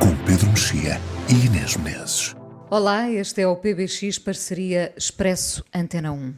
com 0.00 0.16
Pedro 0.24 0.48
Mexia 0.48 0.98
e 1.28 1.46
Inês 1.46 1.76
Menezes. 1.76 2.34
Olá, 2.70 3.10
este 3.10 3.42
é 3.42 3.46
o 3.46 3.54
PBX 3.54 4.18
Parceria 4.18 4.92
Expresso 4.96 5.62
Antena 5.74 6.10
1. 6.10 6.34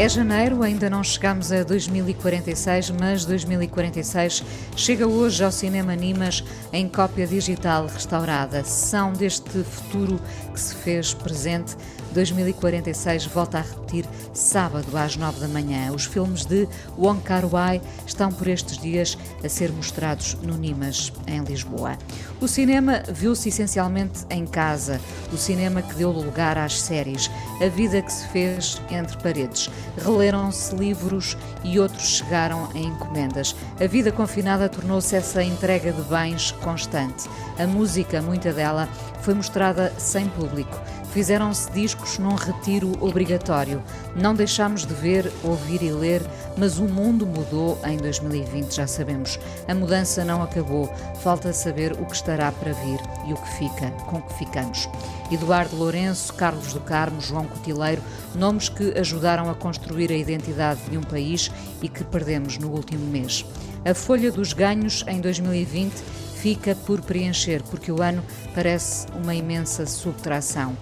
É 0.00 0.08
janeiro, 0.08 0.62
ainda 0.62 0.88
não 0.88 1.02
chegamos 1.02 1.50
a 1.50 1.64
2046, 1.64 2.90
mas 2.90 3.24
2046 3.24 4.44
chega 4.76 5.08
hoje 5.08 5.42
ao 5.42 5.50
Cinema 5.50 5.96
Nimas 5.96 6.44
em 6.72 6.88
cópia 6.88 7.26
digital 7.26 7.88
restaurada. 7.88 8.62
São 8.62 9.12
deste 9.12 9.64
futuro 9.64 10.20
que 10.54 10.60
se 10.60 10.72
fez 10.76 11.12
presente 11.12 11.76
2046 12.12 13.26
volta 13.26 13.58
a 13.58 13.62
repetir 13.62 14.04
sábado 14.32 14.96
às 14.96 15.16
9 15.16 15.40
da 15.40 15.48
manhã. 15.48 15.92
Os 15.92 16.04
filmes 16.04 16.44
de 16.44 16.68
Wong 16.96 17.20
Kar-wai 17.22 17.80
estão 18.06 18.32
por 18.32 18.48
estes 18.48 18.78
dias 18.78 19.18
a 19.44 19.48
ser 19.48 19.70
mostrados 19.72 20.34
no 20.42 20.56
Nimas, 20.56 21.12
em 21.26 21.42
Lisboa. 21.42 21.98
O 22.40 22.48
cinema 22.48 23.02
viu-se 23.08 23.48
essencialmente 23.48 24.24
em 24.30 24.46
casa, 24.46 25.00
o 25.32 25.36
cinema 25.36 25.82
que 25.82 25.94
deu 25.94 26.10
lugar 26.10 26.56
às 26.56 26.80
séries, 26.80 27.30
a 27.62 27.68
vida 27.68 28.00
que 28.00 28.12
se 28.12 28.26
fez 28.28 28.80
entre 28.90 29.16
paredes. 29.18 29.70
Releram-se 29.96 30.74
livros 30.74 31.36
e 31.64 31.78
outros 31.78 32.18
chegaram 32.18 32.68
em 32.74 32.86
encomendas. 32.86 33.54
A 33.80 33.86
vida 33.86 34.12
confinada 34.12 34.68
tornou-se 34.68 35.14
essa 35.16 35.42
entrega 35.42 35.92
de 35.92 36.02
bens 36.02 36.52
constante. 36.52 37.28
A 37.58 37.66
música, 37.66 38.22
muita 38.22 38.52
dela, 38.52 38.88
foi 39.22 39.34
mostrada 39.34 39.92
sem 39.98 40.28
público. 40.28 40.78
Fizeram-se 41.18 41.68
discos 41.72 42.16
num 42.16 42.36
retiro 42.36 42.92
obrigatório. 43.00 43.82
Não 44.14 44.36
deixámos 44.36 44.86
de 44.86 44.94
ver, 44.94 45.28
ouvir 45.42 45.82
e 45.82 45.90
ler, 45.90 46.22
mas 46.56 46.78
o 46.78 46.84
mundo 46.84 47.26
mudou 47.26 47.76
em 47.84 47.96
2020, 47.96 48.76
já 48.76 48.86
sabemos. 48.86 49.36
A 49.66 49.74
mudança 49.74 50.24
não 50.24 50.44
acabou. 50.44 50.86
Falta 51.20 51.52
saber 51.52 51.90
o 51.94 52.06
que 52.06 52.14
estará 52.14 52.52
para 52.52 52.72
vir 52.72 53.00
e 53.26 53.32
o 53.32 53.36
que 53.36 53.52
fica, 53.54 53.90
com 54.06 54.22
que 54.22 54.32
ficamos. 54.34 54.88
Eduardo 55.28 55.74
Lourenço, 55.74 56.32
Carlos 56.34 56.72
do 56.72 56.78
Carmo, 56.78 57.20
João 57.20 57.46
Cotileiro, 57.46 58.00
nomes 58.36 58.68
que 58.68 58.96
ajudaram 58.96 59.50
a 59.50 59.56
construir 59.56 60.12
a 60.12 60.16
identidade 60.16 60.82
de 60.88 60.96
um 60.96 61.02
país 61.02 61.50
e 61.82 61.88
que 61.88 62.04
perdemos 62.04 62.58
no 62.58 62.70
último 62.70 63.04
mês. 63.04 63.44
A 63.84 63.92
folha 63.92 64.30
dos 64.30 64.52
ganhos 64.52 65.04
em 65.08 65.20
2020 65.20 65.94
fica 66.40 66.74
por 66.74 67.00
preencher, 67.00 67.62
porque 67.64 67.90
o 67.90 68.02
ano 68.02 68.22
parece 68.54 69.06
uma 69.12 69.34
imensa 69.34 69.86
subtração. 69.86 70.76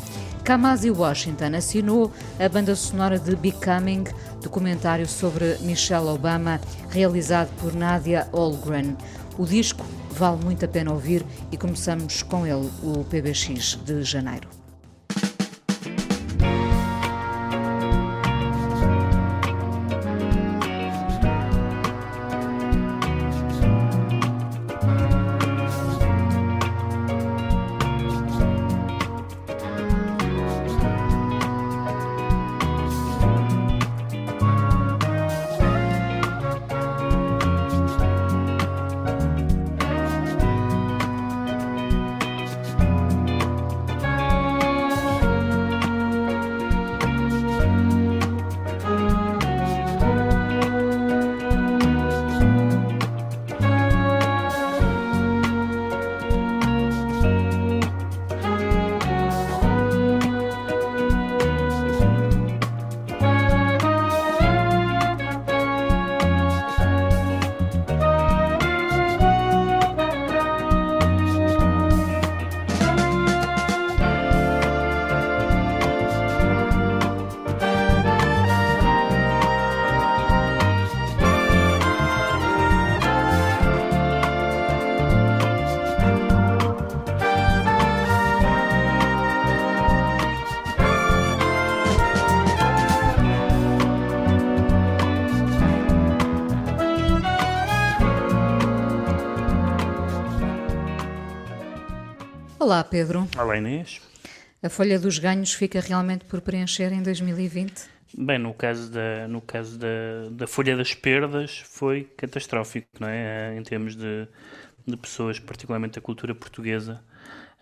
Kamasi 0.45 0.91
Washington 0.91 1.57
assinou 1.57 2.13
a 2.39 2.49
banda 2.49 2.77
sonora 2.77 3.19
de 3.19 3.35
Becoming, 3.35 4.05
documentário 4.43 5.09
sobre 5.09 5.57
Michelle 5.61 6.07
Obama, 6.07 6.61
realizado 6.91 7.51
por 7.61 7.75
Nadia 7.75 8.29
Olgren. 8.33 8.97
O 9.37 9.45
disco 9.45 9.85
vale 10.13 10.45
muito 10.45 10.65
a 10.65 10.69
pena 10.69 10.93
ouvir 10.93 11.25
e 11.51 11.57
começamos 11.57 12.23
com 12.23 12.47
ele, 12.47 12.71
o 12.83 13.05
PBX 13.05 13.79
de 13.85 14.03
janeiro. 14.03 14.66
Olá, 102.67 102.83
Pedro. 102.83 103.29
Olá, 103.39 103.57
Inês. 103.57 104.03
A 104.61 104.69
folha 104.69 104.99
dos 104.99 105.21
ganhos 105.21 105.53
fica 105.53 105.79
realmente 105.79 106.25
por 106.25 106.41
preencher 106.41 106.93
em 106.93 107.01
2020? 107.01 107.73
Bem, 108.19 108.41
no 108.41 108.53
caso 108.53 108.91
da, 108.91 109.29
no 109.29 109.41
caso 109.41 109.79
da, 109.79 109.87
da 110.33 110.49
folha 110.49 110.77
das 110.77 110.93
perdas 110.93 111.59
foi 111.59 112.11
catastrófico, 112.17 112.89
não 112.99 113.07
é? 113.07 113.57
Em 113.57 113.63
termos 113.63 113.95
de, 113.95 114.27
de 114.85 114.97
pessoas, 114.97 115.39
particularmente 115.39 115.95
da 115.95 116.01
cultura 116.01 116.35
portuguesa, 116.35 117.01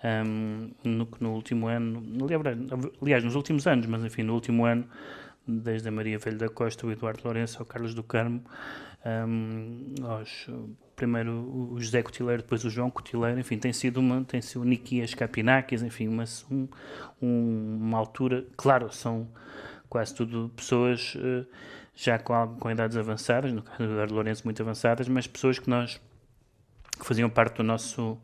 um, 0.03 0.71
no, 0.83 1.07
no 1.21 1.35
último 1.35 1.69
ano, 1.69 2.03
aliás, 3.03 3.23
nos 3.23 3.35
últimos 3.35 3.67
anos, 3.67 3.85
mas 3.85 4.03
enfim, 4.03 4.23
no 4.23 4.33
último 4.33 4.65
ano, 4.65 4.89
desde 5.47 5.87
a 5.87 5.93
Maria 5.93 6.19
Velho 6.19 6.39
da 6.39 6.49
Costa, 6.49 6.87
o 6.87 6.91
Eduardo 6.91 7.21
Lourenço, 7.25 7.59
ao 7.59 7.67
Carlos 7.67 7.93
do 7.93 8.03
Carmo, 8.03 8.43
um, 9.05 9.95
aos, 10.03 10.49
primeiro 10.97 11.33
o 11.33 11.81
José 11.81 12.03
Cotileiro, 12.03 12.43
depois 12.43 12.65
o 12.65 12.71
João 12.71 12.91
Cotileiro, 12.91 13.39
enfim, 13.39 13.59
tem 13.59 13.73
sido 13.73 13.99
uma, 13.99 14.25
tem 14.25 14.41
sido 14.41 14.63
o 14.63 14.65
Niquias 14.65 15.15
Capinakis, 15.15 15.83
enfim, 15.83 16.09
uma, 16.09 16.25
um, 16.51 16.69
uma 17.81 17.99
altura, 17.99 18.47
claro, 18.57 18.93
são 18.93 19.29
quase 19.89 20.15
tudo 20.15 20.51
pessoas 20.57 21.15
uh, 21.17 21.47
já 21.95 22.19
com, 22.19 22.57
com 22.59 22.71
idades 22.71 22.97
avançadas, 22.97 23.53
no 23.53 23.63
caso 23.63 23.79
do 23.79 23.93
Eduardo 23.93 24.15
Lourenço 24.15 24.43
muito 24.45 24.63
avançadas, 24.63 25.09
mas 25.09 25.27
pessoas 25.27 25.59
que 25.59 25.69
nós, 25.69 26.01
que 26.99 27.05
faziam 27.05 27.29
parte 27.29 27.57
do 27.59 27.63
nosso 27.63 28.19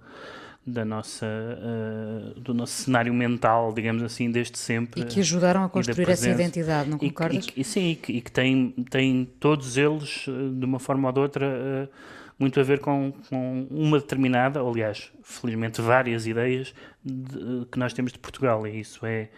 da 0.66 0.84
nossa, 0.84 1.26
uh, 1.26 2.38
do 2.40 2.52
nosso 2.52 2.82
cenário 2.82 3.12
mental, 3.12 3.72
digamos 3.72 4.02
assim, 4.02 4.30
desde 4.30 4.58
sempre. 4.58 5.00
E 5.00 5.04
que 5.04 5.20
ajudaram 5.20 5.64
a 5.64 5.68
construir 5.68 6.08
essa 6.08 6.28
identidade, 6.28 6.88
não 6.88 6.98
concordas? 6.98 7.46
E, 7.46 7.52
e, 7.56 7.60
e 7.62 7.64
sim, 7.64 7.90
e 7.90 7.96
que, 7.96 8.12
e 8.12 8.20
que 8.20 8.30
têm, 8.30 8.70
têm 8.90 9.28
todos 9.40 9.76
eles, 9.76 10.26
de 10.26 10.64
uma 10.64 10.78
forma 10.78 11.08
ou 11.08 11.12
de 11.12 11.20
outra, 11.20 11.46
uh, 11.46 11.88
muito 12.40 12.58
a 12.58 12.62
ver 12.62 12.80
com, 12.80 13.12
com, 13.28 13.66
uma 13.70 13.98
determinada, 14.00 14.60
aliás, 14.60 15.12
felizmente 15.22 15.82
várias 15.82 16.26
ideias 16.26 16.74
de, 17.04 17.66
que 17.70 17.78
nós 17.78 17.92
temos 17.92 18.12
de 18.12 18.18
Portugal, 18.18 18.66
e 18.66 18.80
isso 18.80 19.04
é, 19.04 19.28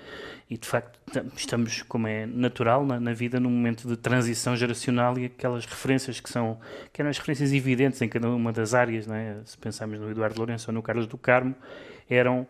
e 0.49 0.57
de 0.57 0.69
facto 0.69 1.01
estamos, 1.37 1.83
como 1.83 2.07
é 2.07 2.27
natural 2.27 2.87
na, 2.87 3.01
na, 3.01 3.13
vida, 3.13 3.41
num 3.41 3.51
momento 3.51 3.89
de 3.89 3.97
transição 3.97 4.55
geracional 4.55 5.19
e 5.19 5.25
aquelas 5.25 5.67
referências 5.67 6.21
que 6.21 6.31
são, 6.31 6.61
que 6.93 7.03
eram 7.03 7.11
as 7.11 7.19
referências 7.19 7.53
evidentes 7.53 8.01
em 8.01 8.09
cada 8.09 8.31
uma 8.31 8.53
das 8.53 8.73
áreas, 8.73 9.11
é? 9.11 9.37
se 9.45 9.59
pensarmos 9.59 9.99
no 9.99 10.09
Eduardo 10.09 10.39
Lourenço 10.39 10.71
ou 10.71 10.75
no 10.75 10.81
Carlos 10.81 11.09
do 11.09 11.19
Carmo, 11.19 11.57
eram 12.09 12.47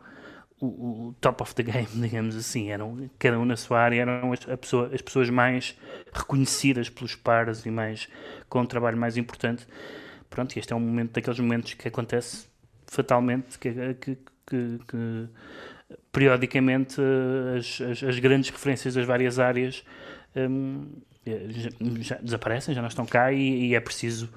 o, 0.60 0.66
o, 0.66 1.14
top 1.18 1.42
of 1.42 1.54
the 1.54 1.62
game, 1.62 1.88
digamos 1.96 2.36
assim, 2.36 2.70
eram 2.70 3.08
cada 3.18 3.38
um 3.38 3.46
na 3.46 3.56
sua 3.56 3.80
área, 3.80 4.02
eram 4.02 4.30
as, 4.30 4.44
pessoa, 4.44 4.90
as 4.92 5.00
pessoas 5.00 5.30
mais 5.30 5.74
reconhecidas 6.12 6.90
pelos 6.90 7.14
pares 7.14 7.64
e 7.64 7.70
mais 7.70 8.06
com 8.50 8.60
um 8.60 8.66
trabalho 8.66 8.98
mais 8.98 9.16
importante 9.16 9.66
pronto, 10.32 10.58
este 10.58 10.72
é 10.72 10.76
um 10.76 10.80
momento 10.80 11.12
daqueles 11.12 11.38
momentos 11.38 11.74
que 11.74 11.86
acontece 11.86 12.46
fatalmente, 12.86 13.58
que, 13.58 13.72
que, 13.94 14.18
que, 14.46 14.78
que 14.88 15.28
periodicamente 16.10 17.00
as, 17.56 17.80
as, 17.80 18.02
as, 18.02 18.18
grandes 18.18 18.50
referências 18.50 18.94
das 18.94 19.06
várias 19.06 19.38
áreas 19.38 19.84
um, 20.34 20.86
já, 21.24 21.70
já, 22.00 22.16
desaparecem, 22.16 22.74
já 22.74 22.80
não 22.80 22.88
estão 22.88 23.06
cá 23.06 23.32
e, 23.32 23.68
e, 23.68 23.74
é 23.76 23.80
preciso, 23.80 24.28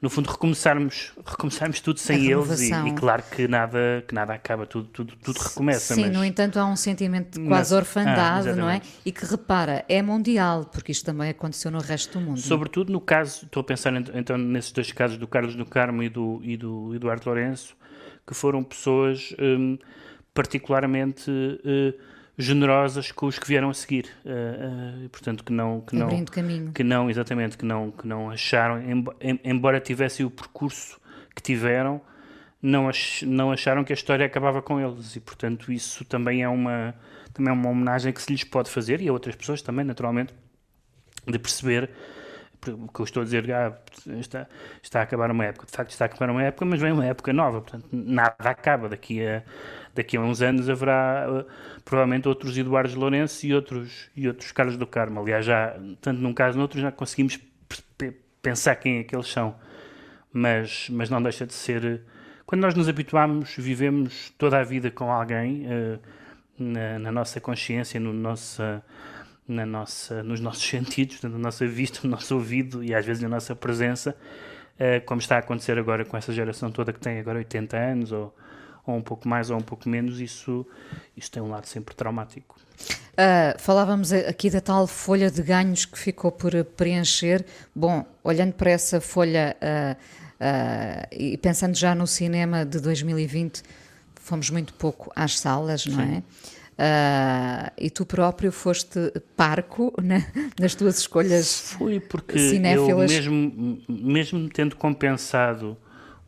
no 0.00 0.08
fundo, 0.08 0.30
recomeçarmos, 0.30 1.12
recomeçarmos 1.26 1.80
tudo 1.80 1.98
sem 1.98 2.30
eles 2.30 2.60
e, 2.60 2.72
e, 2.72 2.92
claro 2.92 3.24
que 3.24 3.48
nada, 3.48 4.04
que 4.06 4.14
nada 4.14 4.34
acaba, 4.34 4.64
tudo, 4.64 4.88
tudo, 4.88 5.16
tudo 5.16 5.36
recomeça. 5.36 5.94
Sim, 5.94 6.02
mas... 6.02 6.12
no 6.12 6.24
entanto 6.24 6.58
há 6.58 6.64
um 6.64 6.76
sentimento 6.76 7.40
de 7.40 7.46
quase 7.46 7.72
mas, 7.74 7.80
orfandade, 7.80 8.50
ah, 8.50 8.56
não 8.56 8.70
é? 8.70 8.80
E 9.04 9.10
que 9.10 9.24
repara, 9.24 9.84
é 9.88 10.00
mundial, 10.00 10.64
porque 10.66 10.92
isto 10.92 11.04
também 11.04 11.30
aconteceu 11.30 11.72
no 11.72 11.80
resto 11.80 12.18
do 12.18 12.24
mundo. 12.24 12.38
Sobretudo 12.38 12.92
no 12.92 13.00
caso, 13.00 13.46
estou 13.46 13.60
a 13.60 13.64
pensar 13.64 13.92
então 14.14 14.38
nesses 14.38 14.70
dois 14.70 14.92
casos 14.92 15.16
do 15.16 15.26
Carlos 15.26 15.56
do 15.56 15.66
Carmo 15.66 16.04
e 16.04 16.08
do, 16.08 16.40
e 16.44 16.56
do 16.56 16.94
Eduardo 16.94 17.22
Lourenço, 17.26 17.76
que 18.24 18.32
foram 18.32 18.62
pessoas 18.62 19.34
um, 19.40 19.76
particularmente... 20.32 21.30
Uh, 21.30 22.17
generosas 22.38 23.10
com 23.10 23.26
os 23.26 23.36
que 23.36 23.48
vieram 23.48 23.68
a 23.68 23.74
seguir, 23.74 24.06
uh, 24.24 25.04
uh, 25.04 25.08
portanto 25.08 25.42
que 25.42 25.52
não 25.52 25.80
que 25.80 25.96
não 25.96 26.24
caminho. 26.26 26.72
que 26.72 26.84
não 26.84 27.10
exatamente 27.10 27.58
que 27.58 27.64
não 27.64 27.90
que 27.90 28.06
não 28.06 28.30
acharam 28.30 28.80
embora 29.42 29.80
tivessem 29.80 30.24
o 30.24 30.30
percurso 30.30 31.00
que 31.34 31.42
tiveram 31.42 32.00
não 32.62 32.88
ach, 32.88 33.22
não 33.22 33.50
acharam 33.50 33.82
que 33.82 33.92
a 33.92 33.94
história 33.94 34.24
acabava 34.24 34.62
com 34.62 34.80
eles 34.80 35.16
e 35.16 35.20
portanto 35.20 35.72
isso 35.72 36.04
também 36.04 36.44
é 36.44 36.48
uma 36.48 36.94
também 37.34 37.50
é 37.50 37.52
uma 37.52 37.70
homenagem 37.70 38.12
que 38.12 38.22
se 38.22 38.30
lhes 38.30 38.44
pode 38.44 38.70
fazer 38.70 39.00
e 39.00 39.08
a 39.08 39.12
outras 39.12 39.34
pessoas 39.34 39.60
também 39.60 39.84
naturalmente 39.84 40.32
de 41.26 41.38
perceber 41.40 41.90
o 42.66 42.88
que 42.88 43.00
eu 43.00 43.04
estou 43.04 43.20
a 43.20 43.24
dizer, 43.24 43.50
ah, 43.52 43.72
está, 44.18 44.46
está 44.82 45.00
a 45.00 45.02
acabar 45.04 45.30
uma 45.30 45.44
época, 45.44 45.66
de 45.66 45.72
facto 45.72 45.90
está 45.90 46.04
a 46.04 46.06
acabar 46.06 46.30
uma 46.30 46.42
época, 46.42 46.64
mas 46.64 46.80
vem 46.80 46.92
uma 46.92 47.06
época 47.06 47.32
nova, 47.32 47.60
portanto 47.60 47.88
nada 47.92 48.34
acaba, 48.40 48.88
daqui 48.88 49.24
a, 49.24 49.42
daqui 49.98 50.16
a 50.16 50.20
uns 50.20 50.40
anos 50.40 50.70
haverá 50.70 51.26
uh, 51.28 51.44
provavelmente 51.84 52.28
outros 52.28 52.56
Eduardo 52.56 52.98
Lourenço 52.98 53.44
e 53.44 53.52
outros, 53.52 54.08
e 54.16 54.28
outros 54.28 54.52
Carlos 54.52 54.76
do 54.76 54.86
Carmo, 54.86 55.20
aliás 55.20 55.44
já, 55.44 55.76
tanto 56.00 56.20
num 56.22 56.32
caso 56.32 56.56
no 56.56 56.62
outro 56.62 56.80
já 56.80 56.92
conseguimos 56.92 57.38
pensar 58.40 58.76
quem 58.76 58.98
é 58.98 59.04
que 59.04 59.14
eles 59.14 59.26
são, 59.26 59.56
mas, 60.32 60.88
mas 60.88 61.10
não 61.10 61.20
deixa 61.20 61.44
de 61.44 61.52
ser, 61.52 62.02
quando 62.46 62.62
nós 62.62 62.76
nos 62.76 62.88
habituamos, 62.88 63.56
vivemos 63.56 64.32
toda 64.38 64.60
a 64.60 64.62
vida 64.62 64.88
com 64.88 65.10
alguém 65.10 65.66
uh, 65.66 65.98
na, 66.56 66.98
na, 67.00 67.12
nossa 67.12 67.40
consciência, 67.40 67.98
no 67.98 68.12
nossa 68.12 68.82
na 69.46 69.64
nossa, 69.64 70.22
nos 70.22 70.40
nossos 70.40 70.62
sentidos, 70.62 71.22
na 71.22 71.30
nossa 71.30 71.66
vista, 71.66 72.00
no 72.04 72.10
nosso 72.10 72.34
ouvido 72.34 72.84
e 72.84 72.94
às 72.94 73.04
vezes 73.06 73.22
na 73.22 73.30
nossa 73.30 73.56
presença, 73.56 74.14
como 75.06 75.22
está 75.22 75.36
a 75.36 75.38
acontecer 75.38 75.78
agora 75.78 76.04
com 76.04 76.18
essa 76.18 76.34
geração 76.34 76.70
toda 76.70 76.92
que 76.92 77.00
tem 77.00 77.18
agora 77.18 77.38
80 77.38 77.74
anos 77.74 78.12
ou, 78.12 78.36
ou 78.92 78.98
um 78.98 79.02
pouco 79.02 79.28
mais 79.28 79.50
ou 79.50 79.56
um 79.56 79.62
pouco 79.62 79.88
menos, 79.88 80.20
isso, 80.20 80.66
isso 81.16 81.30
tem 81.30 81.42
um 81.42 81.48
lado 81.48 81.66
sempre 81.66 81.94
traumático. 81.94 82.56
Uh, 83.12 83.58
falávamos 83.58 84.12
aqui 84.12 84.48
da 84.48 84.60
tal 84.60 84.86
folha 84.86 85.30
de 85.30 85.42
ganhos 85.42 85.84
que 85.84 85.98
ficou 85.98 86.30
por 86.30 86.52
preencher. 86.64 87.44
Bom, 87.74 88.04
olhando 88.22 88.52
para 88.52 88.70
essa 88.70 89.00
folha 89.00 89.56
uh, 89.60 89.96
uh, 90.40 91.06
e 91.10 91.36
pensando 91.38 91.74
já 91.76 91.94
no 91.94 92.06
cinema 92.06 92.64
de 92.64 92.78
2020, 92.80 93.62
fomos 94.14 94.50
muito 94.50 94.72
pouco 94.74 95.10
às 95.16 95.38
salas, 95.38 95.86
não 95.86 95.96
Sim. 95.96 96.16
é? 96.16 96.22
Uh, 96.78 97.72
e 97.76 97.90
tu 97.90 98.06
próprio 98.06 98.52
foste 98.52 99.12
parco 99.36 99.92
né, 100.00 100.30
nas 100.60 100.76
tuas 100.76 100.98
escolhas 100.98 101.72
Fui, 101.72 101.98
porque 101.98 102.38
cinéfilas. 102.38 103.10
eu 103.10 103.18
mesmo, 103.18 103.82
mesmo 103.88 104.48
tendo 104.48 104.76
compensado 104.76 105.76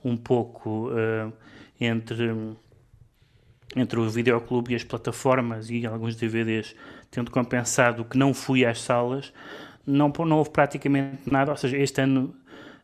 um 0.04 0.16
pouco 0.16 0.88
uh, 0.88 1.32
entre, 1.80 2.30
entre 3.74 3.98
o 3.98 4.08
videoclube 4.08 4.72
e 4.72 4.76
as 4.76 4.84
plataformas 4.84 5.70
e 5.70 5.86
alguns 5.86 6.16
DVDs, 6.16 6.74
tendo 7.10 7.30
compensado 7.30 8.04
que 8.04 8.18
não 8.18 8.34
fui 8.34 8.64
às 8.64 8.80
salas, 8.80 9.32
não, 9.86 10.12
não 10.26 10.38
houve 10.38 10.50
praticamente 10.50 11.30
nada, 11.30 11.50
ou 11.50 11.56
seja, 11.56 11.76
este 11.78 12.00
ano 12.02 12.34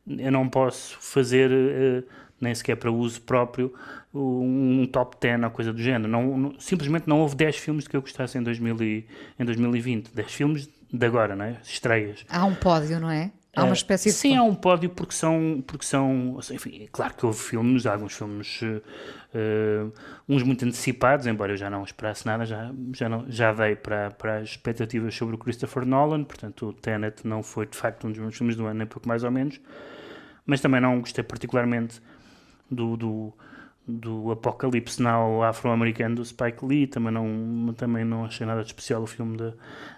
eu 0.06 0.32
não 0.32 0.48
posso 0.48 0.96
fazer... 1.00 1.50
Uh, 1.50 2.26
nem 2.40 2.54
sequer 2.54 2.76
para 2.76 2.90
uso 2.90 3.20
próprio, 3.22 3.72
um 4.14 4.86
top 4.86 5.16
10 5.20 5.42
ou 5.44 5.50
coisa 5.50 5.72
do 5.72 5.82
género. 5.82 6.10
Não, 6.10 6.36
não, 6.36 6.60
simplesmente 6.60 7.08
não 7.08 7.20
houve 7.20 7.34
10 7.34 7.56
filmes 7.56 7.88
que 7.88 7.96
eu 7.96 8.00
gostasse 8.00 8.38
em, 8.38 8.42
2000 8.42 8.82
e, 8.82 9.06
em 9.38 9.44
2020. 9.44 10.14
10 10.14 10.32
filmes 10.32 10.68
de 10.92 11.06
agora, 11.06 11.34
não 11.34 11.44
é? 11.44 11.56
Estreias. 11.62 12.24
Há 12.28 12.44
um 12.44 12.54
pódio, 12.54 13.00
não 13.00 13.10
é? 13.10 13.30
Há 13.56 13.64
uma 13.64 13.70
eh, 13.70 13.72
espécie 13.72 14.10
de. 14.10 14.14
Sim, 14.14 14.36
há 14.36 14.42
um 14.42 14.54
pódio 14.54 14.90
porque 14.90 15.14
são. 15.14 15.64
Porque 15.66 15.84
são 15.86 16.38
enfim, 16.52 16.82
é 16.84 16.86
claro 16.92 17.14
que 17.14 17.24
houve 17.24 17.38
filmes, 17.38 17.86
alguns 17.86 18.12
filmes, 18.12 18.60
uh, 18.60 19.92
uns 20.28 20.42
muito 20.42 20.64
antecipados, 20.66 21.26
embora 21.26 21.52
eu 21.52 21.56
já 21.56 21.70
não 21.70 21.82
esperasse 21.82 22.26
nada, 22.26 22.44
já, 22.44 22.70
já, 22.92 23.08
não, 23.08 23.24
já 23.28 23.54
dei 23.54 23.74
para, 23.74 24.10
para 24.10 24.38
as 24.38 24.50
expectativas 24.50 25.14
sobre 25.14 25.34
o 25.34 25.38
Christopher 25.38 25.86
Nolan, 25.86 26.24
portanto 26.24 26.68
o 26.68 26.72
Tenet 26.74 27.26
não 27.26 27.42
foi 27.42 27.66
de 27.66 27.76
facto 27.76 28.06
um 28.06 28.10
dos 28.10 28.18
meus 28.18 28.36
filmes 28.36 28.56
do 28.56 28.66
ano, 28.66 28.78
nem 28.78 28.86
pouco 28.86 29.08
mais 29.08 29.24
ou 29.24 29.30
menos, 29.30 29.58
mas 30.44 30.60
também 30.60 30.80
não 30.80 31.00
gostei 31.00 31.24
particularmente 31.24 32.00
do, 32.70 32.94
do, 32.94 33.32
do 33.86 34.32
Apocalipse 34.32 35.00
Now 35.00 35.44
afro-americano 35.44 36.16
do 36.16 36.24
Spike 36.24 36.64
Lee, 36.64 36.86
também 36.86 37.12
não, 37.12 37.72
também 37.74 38.04
não 38.04 38.24
achei 38.24 38.46
nada 38.46 38.62
de 38.62 38.66
especial 38.66 39.02
o 39.02 39.06
filme 39.06 39.36
da, 39.36 39.52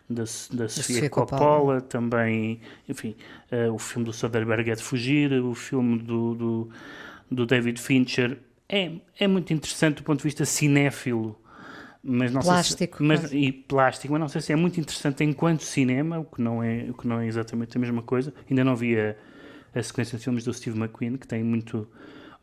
da, 0.08 0.24
da 0.52 0.68
Sofia 0.68 1.08
Coppola, 1.08 1.40
Coppola, 1.40 1.80
também, 1.80 2.60
enfim, 2.88 3.16
uh, 3.50 3.72
o 3.72 3.78
filme 3.78 4.04
do 4.04 4.12
Soderbergh 4.12 4.70
é 4.70 4.74
de 4.74 4.82
fugir, 4.82 5.32
o 5.32 5.54
filme 5.54 5.98
do, 5.98 6.34
do, 6.34 6.68
do 7.30 7.46
David 7.46 7.80
Fincher 7.80 8.38
é, 8.68 8.92
é 9.18 9.26
muito 9.26 9.52
interessante 9.52 9.96
do 9.96 10.02
ponto 10.02 10.18
de 10.18 10.24
vista 10.24 10.44
cinéfilo, 10.44 11.38
mas 12.02 12.30
não 12.30 12.42
plástico, 12.42 12.78
sei 12.78 12.86
se, 12.86 13.02
mas, 13.02 13.32
e 13.32 13.52
plástico, 13.52 14.12
mas 14.12 14.20
não 14.20 14.28
sei 14.28 14.40
se 14.42 14.52
é 14.52 14.56
muito 14.56 14.78
interessante 14.78 15.24
enquanto 15.24 15.62
cinema, 15.62 16.18
o 16.18 16.24
que 16.24 16.42
não 16.42 16.62
é, 16.62 16.86
o 16.90 16.94
que 16.94 17.08
não 17.08 17.20
é 17.20 17.26
exatamente 17.26 17.76
a 17.76 17.80
mesma 17.80 18.02
coisa. 18.02 18.34
Ainda 18.48 18.62
não 18.62 18.76
vi 18.76 18.98
a, 18.98 19.16
a 19.74 19.82
sequência 19.82 20.18
de 20.18 20.24
filmes 20.24 20.44
do 20.44 20.52
Steve 20.52 20.78
McQueen, 20.78 21.16
que 21.16 21.26
tem 21.26 21.42
muito 21.42 21.88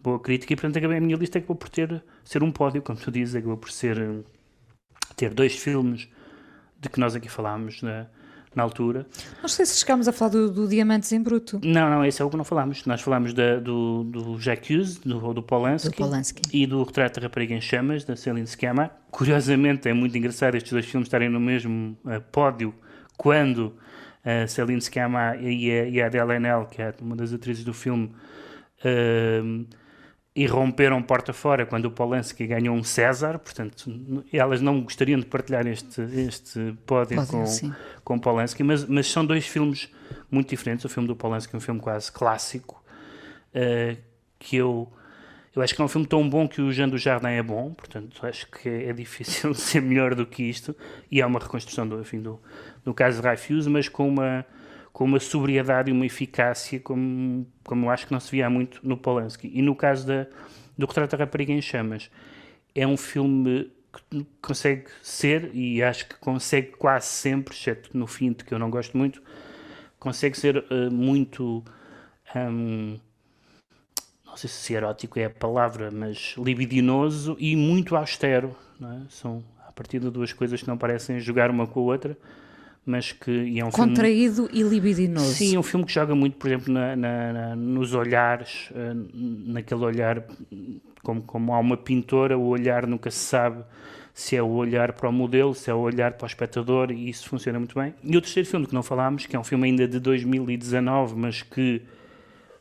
boa 0.06 0.20
crítica 0.20 0.54
e 0.54 0.56
portanto 0.56 0.78
acabei 0.78 0.98
a 0.98 1.02
minha 1.02 1.18
lista 1.18 1.40
acabou 1.40 1.56
por 1.56 1.70
ter 1.70 2.04
ser 2.24 2.44
um 2.44 2.52
pódio, 2.52 2.82
como 2.82 2.98
tu 2.98 3.12
dizes, 3.12 3.36
acabou 3.36 3.58
por 3.58 3.72
ser 3.72 4.24
ter 5.16 5.34
dois 5.34 5.56
filmes 5.56 6.08
de 6.80 6.90
que 6.90 7.00
nós 7.00 7.16
aqui 7.16 7.30
falámos 7.30 7.82
na, 7.82 8.08
na 8.56 8.64
altura. 8.64 9.06
Não 9.42 9.50
sei 9.50 9.66
se 9.66 9.78
chegámos 9.78 10.08
a 10.08 10.12
falar 10.12 10.32
do, 10.32 10.50
do, 10.50 10.68
Diamantes 10.68 11.12
em 11.12 11.22
Bruto. 11.22 11.60
Não, 11.64 11.90
não, 11.90 12.06
esse 12.06 12.22
é 12.22 12.26
o 12.26 12.30
que 12.30 12.38
não 12.38 12.44
falámos. 12.44 12.86
Nós 12.86 13.02
falámos 13.02 13.34
da, 13.34 13.60
do, 13.60 14.04
do 14.04 14.40
Jacques 14.40 14.70
Hughes, 14.70 14.98
do, 14.98 15.34
do 15.34 15.44
Polanski, 15.44 15.90
do 15.90 15.96
Polanski, 15.96 16.42
e 16.54 16.66
do 16.66 16.84
Retrato 16.84 17.20
da 17.20 17.28
Rapariga 17.28 17.54
em 17.54 17.62
Chamas, 17.62 18.06
da 18.06 18.16
Celine 18.16 18.48
Sciamma. 18.48 18.92
Curiosamente, 19.12 19.90
é 19.90 19.94
muito 19.94 20.18
engraçado 20.18 20.56
estes 20.56 20.72
dois 20.72 20.86
filmes 20.86 21.08
estarem 21.08 21.30
no 21.30 21.40
mesmo 21.40 21.98
uh, 22.06 22.22
pódio 22.32 22.74
quando 23.18 23.74
a 24.24 24.46
uh, 24.46 24.48
Celine 24.48 24.82
Sciamma 24.82 25.36
e 25.38 25.72
a, 25.72 25.86
e 25.88 26.02
a 26.02 26.06
Adele 26.08 26.32
Haenel, 26.32 26.66
que 26.66 26.82
é 26.82 26.94
uma 27.02 27.16
das 27.16 27.34
atrizes 27.34 27.64
do 27.64 27.74
filme, 27.74 28.12
uh, 28.80 29.66
e 30.36 30.46
romperam 30.46 31.02
porta 31.02 31.32
fora 31.32 31.66
quando 31.66 31.86
o 31.86 31.92
Polanski 31.92 32.46
ganhou 32.46 32.76
um 32.76 32.84
César, 32.84 33.40
portanto, 33.40 33.90
elas 34.34 34.60
não 34.60 34.82
gostariam 34.82 35.18
de 35.18 35.26
partilhar 35.26 35.66
este, 35.66 36.02
este 36.02 36.76
pódio, 36.86 37.16
pódio 37.16 37.28
com, 37.28 37.46
sim. 37.46 37.74
com 38.04 38.20
Polanski, 38.20 38.62
mas, 38.62 38.84
mas 38.84 39.10
são 39.10 39.26
dois 39.26 39.48
filmes 39.48 39.90
muito 40.30 40.50
diferentes. 40.50 40.84
O 40.84 40.90
filme 40.90 41.08
do 41.08 41.16
Polanski 41.16 41.56
é 41.56 41.58
um 41.58 41.62
filme 41.62 41.80
quase 41.80 42.12
clássico, 42.12 42.84
uh, 43.56 43.98
que 44.38 44.58
eu, 44.58 44.92
eu 45.56 45.62
acho 45.62 45.74
que 45.74 45.82
é 45.82 45.86
um 45.86 45.88
filme 45.88 46.06
tão 46.06 46.28
bom 46.30 46.50
que 46.50 46.62
o 46.62 46.70
Jean 46.70 46.90
do 46.90 46.98
Jardim 46.98 47.28
é 47.28 47.42
bom, 47.42 47.74
portanto, 47.74 48.26
acho 48.28 48.52
que 48.52 48.68
é 48.68 48.92
difícil 48.92 49.54
ser 49.56 49.82
melhor 49.82 50.16
do 50.16 50.26
que 50.26 50.44
isto, 50.44 50.76
e 51.10 51.22
é 51.22 51.26
uma 51.26 51.40
reconstrução 51.40 51.88
do, 51.88 52.02
enfim, 52.02 52.20
do, 52.20 52.42
do 52.84 52.94
caso 52.94 53.22
de 53.22 53.26
Raifuse, 53.26 53.70
mas 53.70 53.88
com 53.88 54.10
uma 54.10 54.46
com 54.96 55.04
uma 55.04 55.20
sobriedade 55.20 55.92
e 55.92 55.94
uma 55.94 56.06
eficácia 56.06 56.80
como, 56.80 57.46
como 57.66 57.88
eu 57.88 57.90
acho 57.90 58.08
que 58.08 58.14
não 58.14 58.20
se 58.22 58.32
via 58.32 58.50
muito 58.50 58.80
no 58.82 58.96
Polanski. 58.96 59.52
E 59.54 59.62
no 59.62 59.76
caso 59.76 60.08
da, 60.08 60.26
do 60.78 60.86
Retrato 60.86 61.18
da 61.18 61.26
Rapariga 61.26 61.52
em 61.52 61.62
Chamas, 61.62 62.10
é 62.74 62.88
um 62.88 62.96
filme 62.96 63.70
que 63.92 64.26
consegue 64.42 64.86
ser, 65.02 65.54
e 65.54 65.84
acho 65.84 66.08
que 66.08 66.16
consegue 66.16 66.68
quase 66.78 67.08
sempre, 67.08 67.54
exceto 67.54 67.90
no 67.94 68.08
fim, 68.08 68.32
de 68.32 68.46
que 68.46 68.54
eu 68.54 68.58
não 68.58 68.70
gosto 68.70 68.98
muito, 68.98 69.22
consegue 70.00 70.40
ser 70.40 70.60
uh, 70.60 70.90
muito. 70.90 71.62
Um, 72.34 72.98
não 74.26 74.38
sei 74.38 74.50
se 74.50 74.74
erótico 74.76 75.20
é 75.20 75.26
a 75.26 75.30
palavra, 75.30 75.92
mas 75.92 76.36
libidinoso 76.38 77.36
e 77.38 77.54
muito 77.58 77.98
austero. 77.98 78.56
É? 78.82 79.10
São, 79.10 79.44
a 79.68 79.74
partir 79.74 80.00
de 80.00 80.10
duas 80.10 80.32
coisas 80.32 80.62
que 80.62 80.70
não 80.70 80.78
parecem 80.78 81.20
jogar 81.20 81.52
uma 81.52 81.68
com 81.68 81.82
a 81.82 81.84
outra 81.84 82.18
mas 82.86 83.12
que 83.12 83.60
é 83.60 83.66
um 83.66 83.72
contraído 83.72 84.48
filme, 84.48 84.60
e 84.60 84.64
libidinoso. 84.64 85.34
Sim, 85.34 85.56
é 85.56 85.60
um 85.60 85.64
filme 85.64 85.86
que 85.86 85.92
joga 85.92 86.14
muito, 86.14 86.38
por 86.38 86.48
exemplo, 86.48 86.74
na, 86.74 86.96
na, 86.96 87.34
na, 87.34 87.56
nos 87.56 87.94
olhares, 87.94 88.70
eh, 88.76 88.94
naquele 89.14 89.84
olhar 89.84 90.24
como, 91.02 91.22
como 91.24 91.54
há 91.54 91.60
uma 91.60 91.78
pintora, 91.78 92.38
o 92.38 92.48
olhar 92.48 92.86
nunca 92.86 93.10
se 93.10 93.20
sabe 93.20 93.64
se 94.16 94.38
é 94.38 94.42
o 94.42 94.48
olhar 94.48 94.94
para 94.94 95.10
o 95.10 95.12
modelo, 95.12 95.54
se 95.54 95.70
é 95.70 95.74
o 95.74 95.80
olhar 95.80 96.14
para 96.14 96.24
o 96.24 96.28
espectador, 96.28 96.90
e 96.90 97.10
isso 97.10 97.28
funciona 97.28 97.60
muito 97.60 97.78
bem. 97.78 97.94
E 98.02 98.16
o 98.16 98.22
terceiro 98.22 98.48
filme 98.48 98.66
que 98.66 98.74
não 98.74 98.82
falámos, 98.82 99.26
que 99.26 99.36
é 99.36 99.40
um 99.40 99.44
filme 99.44 99.68
ainda 99.68 99.86
de 99.86 100.00
2019, 100.00 101.16
mas 101.18 101.42
que 101.42 101.82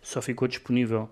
só 0.02 0.20
ficou 0.20 0.48
disponível 0.48 1.08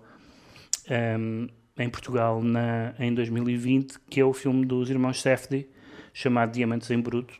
um, 1.17 1.47
em 1.77 1.89
Portugal 1.89 2.43
na, 2.43 2.93
em 2.99 3.13
2020, 3.13 3.97
que 4.09 4.19
é 4.19 4.25
o 4.25 4.33
filme 4.33 4.65
dos 4.65 4.89
irmãos 4.89 5.21
Safdie, 5.21 5.65
chamado 6.13 6.51
Diamantes 6.51 6.91
em 6.91 6.99
Bruto. 6.99 7.39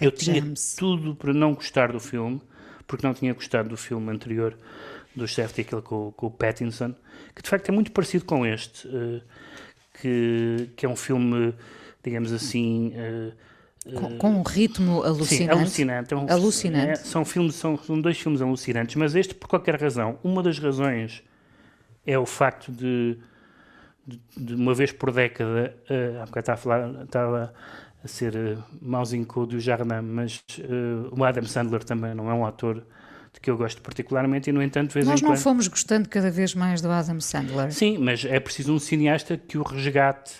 Eu 0.00 0.10
tinha 0.10 0.36
Gems. 0.40 0.76
tudo 0.76 1.14
para 1.14 1.32
não 1.32 1.54
gostar 1.54 1.92
do 1.92 2.00
filme, 2.00 2.40
porque 2.86 3.06
não 3.06 3.14
tinha 3.14 3.32
gostado 3.32 3.68
do 3.70 3.76
filme 3.76 4.10
anterior 4.10 4.56
dos 5.16 5.34
Safdie, 5.34 5.62
aquele 5.62 5.82
com, 5.82 6.12
com 6.12 6.26
o 6.26 6.30
Pattinson, 6.30 6.94
que 7.34 7.42
de 7.42 7.48
facto 7.48 7.68
é 7.68 7.72
muito 7.72 7.90
parecido 7.92 8.24
com 8.24 8.44
este, 8.46 8.88
eh, 8.88 9.20
que, 10.00 10.70
que 10.76 10.86
é 10.86 10.88
um 10.88 10.96
filme, 10.96 11.54
digamos 12.02 12.32
assim... 12.32 12.92
eh, 12.94 13.32
Com, 13.94 14.16
com 14.18 14.30
um 14.30 14.42
ritmo 14.42 15.02
alucinante. 15.02 15.54
Sim, 15.54 15.60
alucinante. 15.60 16.14
É 16.14 16.16
um- 16.16 16.30
Alucinante. 16.30 16.90
é- 16.92 16.94
são, 16.96 17.24
filmes, 17.24 17.54
são, 17.56 17.76
são 17.78 18.00
dois 18.00 18.18
filmes 18.18 18.40
alucinantes, 18.42 18.94
mas 18.96 19.14
este, 19.14 19.34
por 19.34 19.48
qualquer 19.48 19.80
razão, 19.80 20.18
uma 20.24 20.42
das 20.42 20.58
razões 20.58 21.22
é 22.06 22.18
o 22.18 22.24
facto 22.26 22.70
de, 22.72 23.18
de, 24.06 24.20
de 24.36 24.54
uma 24.54 24.74
vez 24.74 24.92
por 24.92 25.12
década, 25.12 25.74
uh, 25.90 26.22
há 26.22 26.26
bocado 26.26 26.40
estava 26.40 26.54
a, 26.54 26.56
falar, 26.56 27.04
estava 27.04 27.54
a 28.04 28.08
ser 28.08 28.34
uh, 28.34 28.62
mauzinho 28.80 29.24
com 29.24 29.40
o 29.40 29.46
do 29.46 29.60
Jardim, 29.60 29.88
mas 30.02 30.42
eh, 30.58 31.08
o 31.10 31.24
Adam 31.24 31.44
Sandler 31.44 31.84
também 31.84 32.14
não 32.14 32.28
é 32.28 32.34
um 32.34 32.44
ator 32.44 32.84
de 33.32 33.40
que 33.40 33.48
eu 33.48 33.56
gosto 33.56 33.80
particularmente 33.80 34.50
e, 34.50 34.52
no 34.52 34.62
entanto, 34.62 34.92
vez 34.92 35.06
Nós 35.06 35.20
em 35.20 35.22
não 35.22 35.30
quando... 35.30 35.38
fomos 35.38 35.68
gostando 35.68 36.08
cada 36.08 36.30
vez 36.30 36.54
mais 36.54 36.80
do 36.80 36.90
Adam 36.90 37.20
Sandler. 37.20 37.72
Sim, 37.72 37.98
mas 37.98 38.24
é 38.24 38.40
preciso 38.40 38.74
um 38.74 38.78
cineasta 38.78 39.36
que 39.36 39.56
o 39.56 39.62
resgate 39.62 40.34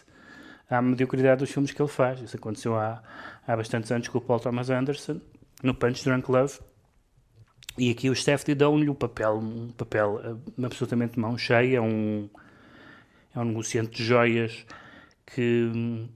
à 0.69 0.83
mediocridade 0.83 1.39
dos 1.39 1.51
filmes 1.51 1.71
que 1.71 1.81
ele 1.81 1.89
faz. 1.89 2.21
Isso 2.21 2.37
aconteceu 2.37 2.77
há, 2.77 3.03
há 3.47 3.57
bastantes 3.57 3.91
anos 3.93 4.09
com 4.09 4.19
o 4.19 4.21
Paul 4.21 4.41
Thomas 4.41 4.69
Anderson, 4.69 5.21
no 5.63 5.75
Punch 5.75 6.05
Drunk 6.05 6.31
Love. 6.31 6.59
E 7.79 7.91
aqui 7.91 8.11
o 8.11 8.15
Steph 8.15 8.45
dão-lhe 8.57 8.89
o 8.91 8.95
papel, 8.95 9.39
um 9.39 9.71
papel 9.71 10.21
eh, 10.23 10.67
absolutamente 10.67 11.15
de 11.15 11.21
mão 11.21 11.39
cheia, 11.39 11.79
é 11.79 11.81
um, 11.81 12.29
é 13.35 13.39
um 13.39 13.45
negociante 13.45 13.97
de 13.97 14.05
joias 14.05 14.67
que, 15.25 15.71
hum, 15.75 16.09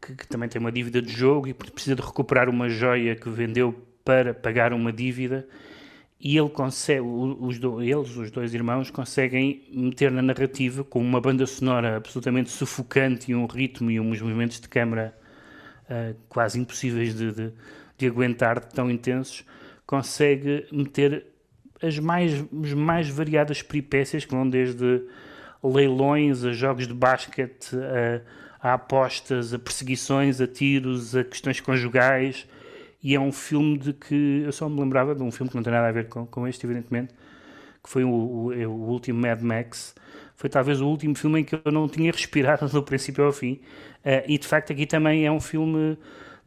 que, 0.00 0.14
que- 0.16 0.26
também 0.28 0.48
tem 0.48 0.60
uma 0.60 0.72
dívida 0.72 1.00
de 1.00 1.12
jogo 1.12 1.46
e 1.48 1.54
precisa 1.54 1.94
de 1.94 2.02
recuperar 2.02 2.48
uma 2.48 2.68
joia 2.68 3.14
que 3.14 3.28
vendeu 3.28 3.72
para 4.04 4.32
pagar 4.34 4.72
uma 4.72 4.92
dívida. 4.92 5.46
E 6.20 6.36
ele 6.36 6.48
consegue, 6.48 7.00
os 7.00 7.58
do- 7.60 7.80
eles, 7.80 8.16
os 8.16 8.30
dois 8.30 8.52
irmãos, 8.52 8.90
conseguem 8.90 9.62
meter 9.72 10.10
na 10.10 10.20
narrativa 10.20 10.82
com 10.82 11.00
uma 11.00 11.20
banda 11.20 11.46
sonora 11.46 11.96
absolutamente 11.96 12.50
sufocante 12.50 13.30
e 13.30 13.34
um 13.36 13.46
ritmo 13.46 13.90
e 13.90 14.00
uns 14.00 14.20
movimentos 14.20 14.60
de 14.60 14.68
câmara 14.68 15.16
ah, 15.88 16.14
quase 16.28 16.58
impossíveis 16.58 17.14
de, 17.14 17.32
de- 17.32 17.52
de 17.96 18.06
aguentar, 18.06 18.60
tão 18.64 18.90
intensos, 18.90 19.44
consegue 19.86 20.66
meter 20.72 21.24
as 21.82 21.98
mais, 21.98 22.32
as 22.64 22.72
mais 22.74 23.08
variadas 23.08 23.62
peripécias 23.62 24.24
que 24.24 24.32
vão 24.32 24.48
desde 24.48 25.02
leilões 25.62 26.44
a 26.44 26.52
jogos 26.52 26.86
de 26.86 26.94
basquete, 26.94 27.76
a 28.60 28.74
apostas, 28.74 29.54
a 29.54 29.58
perseguições, 29.58 30.40
a 30.40 30.46
tiros, 30.46 31.14
a 31.14 31.24
questões 31.24 31.60
conjugais. 31.60 32.46
E 33.02 33.14
é 33.14 33.20
um 33.20 33.30
filme 33.30 33.78
de 33.78 33.92
que 33.92 34.42
eu 34.44 34.52
só 34.52 34.68
me 34.68 34.80
lembrava 34.80 35.14
de 35.14 35.22
um 35.22 35.30
filme 35.30 35.48
que 35.50 35.56
não 35.56 35.62
tem 35.62 35.72
nada 35.72 35.88
a 35.88 35.92
ver 35.92 36.08
com, 36.08 36.26
com 36.26 36.48
este, 36.48 36.66
evidentemente, 36.66 37.14
que 37.82 37.88
foi 37.88 38.04
o, 38.04 38.10
o, 38.10 38.52
é 38.52 38.66
o 38.66 38.72
último 38.72 39.20
Mad 39.20 39.40
Max. 39.40 39.94
Foi 40.36 40.50
talvez 40.50 40.80
o 40.80 40.86
último 40.86 41.14
filme 41.16 41.40
em 41.40 41.44
que 41.44 41.60
eu 41.64 41.72
não 41.72 41.88
tinha 41.88 42.10
respirado 42.12 42.68
do 42.68 42.82
princípio 42.82 43.24
ao 43.24 43.32
fim. 43.32 43.60
Eh, 44.04 44.24
e 44.28 44.38
de 44.38 44.46
facto, 44.46 44.72
aqui 44.72 44.86
também 44.86 45.24
é 45.26 45.30
um 45.30 45.40
filme 45.40 45.96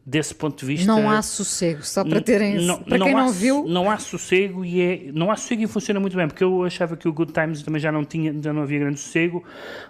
desse 0.06 0.34
ponto 0.34 0.60
de 0.60 0.66
vista. 0.66 0.88
Não 0.88 1.10
há 1.10 1.22
sossego, 1.22 1.84
só 1.84 2.04
para 2.04 2.22
terem. 2.22 2.66
Não- 2.66 2.82
para 2.82 2.98
quem 3.00 3.14
há 3.14 3.18
não 3.18 3.32
viu, 3.32 3.66
Não 3.68 3.90
há 3.90 3.98
sossego 3.98 4.66
e 4.66 4.82
é, 4.82 5.12
não 5.14 5.30
há 5.32 5.36
sossego 5.36 5.62
e 5.64 5.68
funciona 5.68 6.00
muito 6.00 6.18
bem, 6.18 6.28
porque 6.28 6.44
eu 6.44 6.64
achava 6.64 6.98
que 6.98 7.08
o 7.08 7.14
Good 7.14 7.34
Times 7.34 7.62
também 7.62 7.80
já 7.80 7.92
não 7.92 8.04
tinha, 8.04 8.34
já 8.42 8.52
não 8.52 8.64
havia 8.64 8.80
grande 8.80 9.00
sossego, 9.00 9.44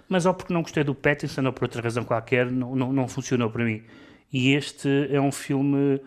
mas 0.08 0.26
ou 0.26 0.34
porque 0.34 0.52
não 0.52 0.62
gostei 0.62 0.84
do 0.84 0.94
Pattinson 0.94 1.44
ou 1.46 1.52
por 1.52 1.64
outra 1.64 1.80
razão 1.80 2.04
qualquer, 2.04 2.50
não, 2.50 2.74
não, 2.76 2.92
não 2.92 3.08
funcionou 3.08 3.48
para 3.50 3.64
mim. 3.64 3.82
E 4.32 4.52
este 4.52 4.88
é 5.10 5.20
um 5.20 5.32
filme 5.32 6.00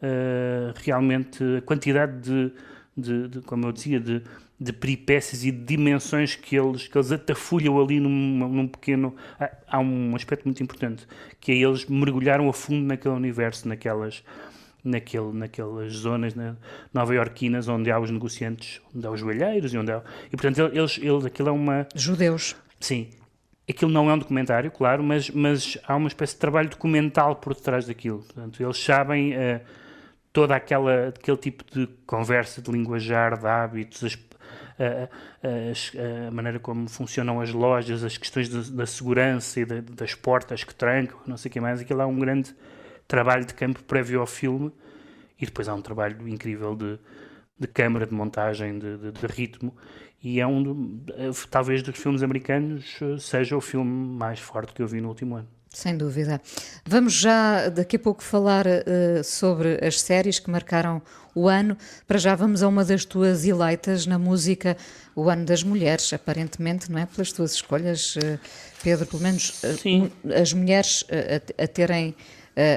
eh, 0.00 0.72
realmente 0.84 1.42
a 1.58 1.62
quantidade 1.62 2.20
de, 2.20 2.52
de, 2.98 3.28
de, 3.28 3.40
como 3.42 3.66
eu 3.66 3.72
dizia, 3.72 4.00
de, 4.00 4.22
de 4.60 4.72
peripécias 4.72 5.44
e 5.44 5.52
de 5.52 5.64
dimensões 5.64 6.34
que 6.34 6.56
eles, 6.56 6.88
que 6.88 6.98
eles 6.98 7.12
atafulham 7.12 7.80
ali 7.80 8.00
num, 8.00 8.48
num 8.48 8.66
pequeno. 8.66 9.14
Há, 9.66 9.78
um 9.78 10.14
aspecto 10.16 10.44
muito 10.44 10.62
importante, 10.62 11.06
que 11.40 11.52
é 11.52 11.56
eles 11.56 11.86
mergulharam 11.86 12.48
a 12.48 12.52
fundo 12.52 12.84
naquele 12.86 13.14
universo, 13.14 13.68
naquelas, 13.68 14.24
naquele, 14.82 15.32
naquelas 15.32 15.92
zonas 15.92 16.34
né, 16.34 16.56
nova-iorquinas 16.92 17.68
onde 17.68 17.90
há 17.90 18.00
os 18.00 18.10
negociantes, 18.10 18.80
onde 18.94 19.06
há 19.06 19.10
os 19.10 19.20
joelheiros 19.20 19.72
e 19.72 19.78
onde 19.78 19.92
há. 19.92 20.02
E 20.26 20.30
portanto, 20.30 20.58
eles, 20.74 20.98
eles, 20.98 21.24
aquilo 21.24 21.48
é 21.48 21.52
uma. 21.52 21.86
judeus. 21.94 22.56
Sim. 22.80 23.08
Aquilo 23.70 23.90
não 23.90 24.08
é 24.08 24.14
um 24.14 24.18
documentário, 24.18 24.70
claro, 24.70 25.04
mas, 25.04 25.28
mas 25.28 25.76
há 25.86 25.94
uma 25.94 26.08
espécie 26.08 26.32
de 26.32 26.40
trabalho 26.40 26.70
documental 26.70 27.36
por 27.36 27.54
detrás 27.54 27.86
daquilo. 27.86 28.20
Portanto, 28.20 28.62
eles 28.62 28.82
sabem 28.82 29.34
eh, 29.34 29.60
toda 30.40 30.54
aquela 30.56 31.08
aquele 31.08 31.36
tipo 31.36 31.64
de 31.72 31.86
conversa, 32.06 32.62
de 32.62 32.70
linguajar, 32.70 33.38
de 33.38 33.46
hábitos, 33.46 34.04
as- 34.04 34.18
a, 34.78 35.08
a- 35.46 36.28
a 36.28 36.30
maneira 36.30 36.58
como 36.60 36.88
funcionam 36.88 37.40
as 37.40 37.50
lojas, 37.52 38.04
as 38.04 38.16
questões 38.16 38.48
da, 38.48 38.86
segurança 38.86 39.60
e 39.60 39.64
da- 39.64 39.80
das 39.80 40.14
portas 40.14 40.62
que 40.64 40.74
trancam, 40.74 41.18
não 41.26 41.36
sei 41.36 41.48
o 41.48 41.52
que 41.52 41.60
mais. 41.60 41.80
Aquilo 41.80 42.02
há 42.02 42.06
um 42.06 42.18
grande 42.18 42.54
trabalho 43.06 43.44
de 43.44 43.54
campo 43.54 43.82
prévio 43.84 44.20
ao 44.20 44.26
filme 44.26 44.72
e 45.40 45.46
depois 45.46 45.68
há 45.68 45.74
um 45.74 45.82
trabalho 45.82 46.28
incrível 46.28 46.74
de, 46.76 46.98
de 47.58 47.68
câmara, 47.68 48.06
de 48.06 48.14
montagem, 48.14 48.78
de, 48.78 48.96
de- 48.98 49.12
de 49.12 49.26
ritmo. 49.26 49.76
E 50.22 50.40
é 50.40 50.46
um, 50.46 51.02
eh, 51.16 51.30
talvez 51.50 51.82
dos 51.82 51.98
filmes 51.98 52.22
americanos, 52.22 52.98
eh, 53.02 53.18
seja 53.18 53.56
o 53.56 53.60
filme 53.60 53.90
mais 54.18 54.40
forte 54.40 54.72
que 54.74 54.82
eu 54.82 54.88
vi 54.88 55.00
no 55.00 55.08
último 55.08 55.36
ano. 55.36 55.48
Sem 55.72 55.96
dúvida. 55.96 56.40
Vamos 56.84 57.12
já 57.14 57.68
daqui 57.68 57.96
a 57.96 57.98
pouco 57.98 58.22
falar 58.22 58.66
eh, 58.66 59.22
sobre 59.22 59.78
as 59.86 60.00
séries 60.00 60.38
que 60.38 60.50
marcaram 60.50 61.00
o 61.34 61.46
ano. 61.46 61.76
Para 62.06 62.18
já 62.18 62.34
vamos 62.34 62.62
a 62.62 62.68
uma 62.68 62.84
das 62.84 63.04
tuas 63.04 63.44
eleitas 63.44 64.06
na 64.06 64.18
música, 64.18 64.76
o 65.14 65.28
ano 65.28 65.44
das 65.44 65.62
mulheres, 65.62 66.10
aparentemente, 66.12 66.90
não 66.90 66.98
é? 66.98 67.06
Pelas 67.06 67.30
tuas 67.32 67.52
escolhas, 67.52 68.14
eh, 68.16 68.38
Pedro, 68.82 69.06
pelo 69.06 69.22
menos 69.22 69.60
mu- 70.00 70.10
as 70.34 70.52
mulheres 70.52 71.04
a, 71.58 71.62
a 71.64 71.68
terem 71.68 72.16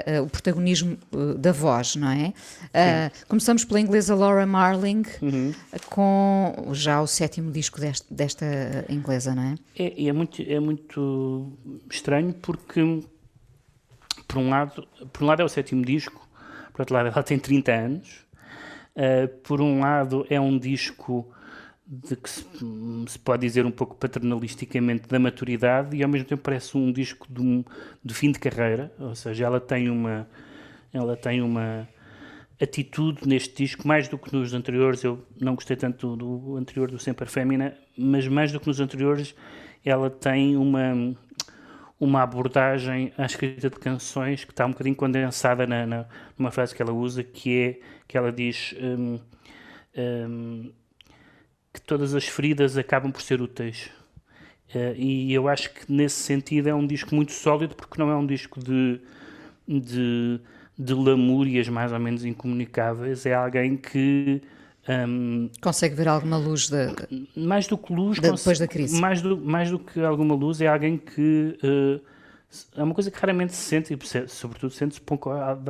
eh, 0.05 0.21
o 0.21 0.27
protagonismo 0.27 0.97
eh, 1.13 1.37
da 1.37 1.51
voz, 1.51 1.95
não 1.95 2.09
é? 2.09 2.33
Começamos 3.27 3.65
pela 3.65 3.79
inglesa 3.79 4.13
Laura 4.15 4.45
Marling, 4.45 5.03
com 5.89 6.69
já 6.73 7.01
o 7.01 7.07
sétimo 7.07 7.51
disco 7.51 7.79
deste- 7.79 8.13
desta 8.13 8.45
inglesa, 8.89 9.33
não 9.35 9.43
é? 9.43 9.55
É, 9.77 10.05
é 10.07 10.13
muito, 10.13 10.41
é 10.41 10.59
muito 10.59 11.51
estranho 11.89 12.33
porque, 12.33 12.81
por 14.27 14.37
um, 14.37 14.49
lado, 14.49 14.87
por 15.11 15.23
um 15.23 15.25
lado, 15.27 15.41
é 15.41 15.45
o 15.45 15.49
sétimo 15.49 15.83
disco, 15.83 16.27
por 16.73 16.81
outro 16.81 16.93
lado, 16.95 17.07
ela 17.09 17.23
tem 17.23 17.37
30 17.39 17.71
anos. 17.71 18.25
Uh, 18.93 19.27
por 19.43 19.61
um 19.61 19.79
lado, 19.79 20.25
é 20.29 20.39
um 20.39 20.59
disco 20.59 21.25
de 21.93 22.15
que 22.15 22.29
se, 22.29 22.45
se 23.09 23.19
pode 23.19 23.41
dizer 23.41 23.65
um 23.65 23.71
pouco 23.71 23.95
paternalisticamente 23.95 25.09
da 25.09 25.19
maturidade 25.19 25.97
e 25.97 26.01
ao 26.01 26.07
mesmo 26.07 26.25
tempo 26.25 26.41
parece 26.41 26.77
um 26.77 26.89
disco 26.89 27.27
de, 27.29 27.41
um, 27.41 27.65
de 28.01 28.13
fim 28.13 28.31
de 28.31 28.39
carreira, 28.39 28.89
ou 28.97 29.13
seja, 29.13 29.45
ela 29.45 29.59
tem 29.59 29.89
uma 29.89 30.25
ela 30.93 31.17
tem 31.17 31.41
uma 31.41 31.87
atitude 32.61 33.27
neste 33.27 33.63
disco 33.63 33.85
mais 33.85 34.07
do 34.07 34.17
que 34.17 34.33
nos 34.33 34.53
anteriores. 34.53 35.03
Eu 35.03 35.25
não 35.39 35.55
gostei 35.55 35.75
tanto 35.75 36.15
do, 36.15 36.37
do 36.37 36.55
anterior 36.55 36.89
do 36.89 36.99
Semper 36.99 37.27
Femina, 37.27 37.77
mas 37.97 38.27
mais 38.27 38.51
do 38.51 38.59
que 38.59 38.67
nos 38.67 38.79
anteriores, 38.79 39.35
ela 39.83 40.09
tem 40.09 40.55
uma 40.55 41.15
uma 41.99 42.23
abordagem 42.23 43.13
à 43.15 43.25
escrita 43.25 43.69
de 43.69 43.75
canções 43.77 44.43
que 44.43 44.51
está 44.51 44.65
um 44.65 44.71
bocadinho 44.71 44.95
condensada 44.95 45.67
na, 45.67 45.85
na, 45.85 46.05
numa 46.37 46.49
frase 46.49 46.73
que 46.73 46.81
ela 46.81 46.91
usa, 46.91 47.23
que 47.23 47.59
é 47.59 47.79
que 48.07 48.17
ela 48.17 48.31
diz 48.31 48.73
hum, 48.81 49.19
hum, 49.95 50.71
que 51.73 51.81
todas 51.81 52.13
as 52.15 52.25
feridas 52.27 52.77
acabam 52.77 53.11
por 53.11 53.21
ser 53.21 53.41
úteis. 53.41 53.89
Eh, 54.73 54.95
e 54.97 55.33
eu 55.33 55.47
acho 55.47 55.73
que 55.73 55.91
nesse 55.91 56.15
sentido 56.15 56.67
é 56.69 56.75
um 56.75 56.85
disco 56.85 57.13
muito 57.15 57.31
sólido, 57.31 57.75
porque 57.75 57.99
não 57.99 58.09
é 58.09 58.15
um 58.15 58.25
disco 58.25 58.59
de, 58.59 58.99
de, 59.67 60.39
de 60.77 60.93
lamúrias 60.93 61.67
mais 61.69 61.91
ou 61.91 61.99
menos 61.99 62.23
incomunicáveis, 62.25 63.25
é 63.25 63.33
alguém 63.33 63.77
que. 63.77 64.41
hum, 65.07 65.49
Consegue 65.61 65.95
ver 65.95 66.07
alguma 66.07 66.37
luz 66.37 66.69
da. 66.69 66.93
mais 67.35 67.67
do 67.67 67.77
que 67.77 67.93
luz, 67.93 68.19
Da- 68.19 68.31
depois 68.31 68.59
da 68.59 68.67
crise. 68.67 68.99
Mais 68.99 69.21
do, 69.21 69.37
mais 69.37 69.69
do 69.69 69.79
que 69.79 69.99
alguma 70.01 70.35
luz, 70.35 70.61
é 70.61 70.67
alguém 70.67 70.97
que. 70.97 71.57
eh, 71.63 71.99
é 72.75 72.83
uma 72.83 72.93
coisa 72.93 73.09
que 73.09 73.17
raramente 73.17 73.53
se 73.53 73.61
sente, 73.63 73.93
e 73.93 74.27
sobretudo 74.27 74.71
sente-se 74.73 75.01